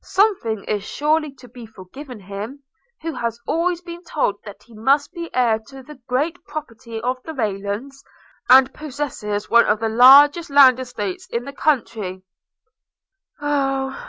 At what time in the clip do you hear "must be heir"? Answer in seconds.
4.73-5.59